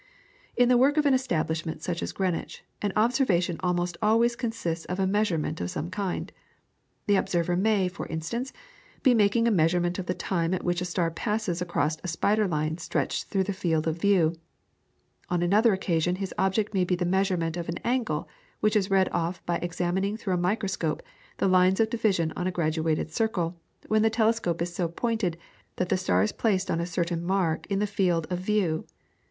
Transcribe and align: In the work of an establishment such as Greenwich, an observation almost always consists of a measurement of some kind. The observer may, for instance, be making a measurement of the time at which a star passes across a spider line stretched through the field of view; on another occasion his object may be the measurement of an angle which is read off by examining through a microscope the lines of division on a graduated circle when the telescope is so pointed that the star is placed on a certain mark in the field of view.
In 0.57 0.67
the 0.67 0.79
work 0.79 0.97
of 0.97 1.05
an 1.05 1.13
establishment 1.13 1.83
such 1.83 2.01
as 2.01 2.11
Greenwich, 2.11 2.63
an 2.81 2.91
observation 2.95 3.57
almost 3.59 3.97
always 4.01 4.35
consists 4.35 4.83
of 4.85 4.99
a 4.99 5.05
measurement 5.05 5.61
of 5.61 5.69
some 5.69 5.91
kind. 5.91 6.31
The 7.05 7.17
observer 7.17 7.55
may, 7.55 7.87
for 7.87 8.07
instance, 8.07 8.51
be 9.03 9.13
making 9.13 9.47
a 9.47 9.51
measurement 9.51 9.99
of 9.99 10.07
the 10.07 10.15
time 10.15 10.55
at 10.55 10.63
which 10.63 10.81
a 10.81 10.85
star 10.85 11.11
passes 11.11 11.61
across 11.61 11.97
a 12.03 12.07
spider 12.07 12.47
line 12.47 12.79
stretched 12.79 13.27
through 13.27 13.43
the 13.43 13.53
field 13.53 13.87
of 13.87 14.01
view; 14.01 14.33
on 15.29 15.43
another 15.43 15.71
occasion 15.71 16.15
his 16.15 16.33
object 16.35 16.73
may 16.73 16.83
be 16.83 16.95
the 16.95 17.05
measurement 17.05 17.55
of 17.55 17.69
an 17.69 17.77
angle 17.83 18.27
which 18.59 18.75
is 18.75 18.89
read 18.89 19.07
off 19.11 19.45
by 19.45 19.57
examining 19.57 20.17
through 20.17 20.33
a 20.33 20.35
microscope 20.35 21.03
the 21.37 21.47
lines 21.47 21.79
of 21.79 21.91
division 21.91 22.33
on 22.35 22.47
a 22.47 22.51
graduated 22.51 23.11
circle 23.13 23.55
when 23.87 24.01
the 24.01 24.09
telescope 24.09 24.63
is 24.63 24.73
so 24.73 24.87
pointed 24.87 25.37
that 25.75 25.89
the 25.89 25.95
star 25.95 26.23
is 26.23 26.31
placed 26.31 26.71
on 26.71 26.79
a 26.79 26.87
certain 26.87 27.23
mark 27.23 27.67
in 27.67 27.77
the 27.77 27.85
field 27.85 28.25
of 28.31 28.39
view. 28.39 28.87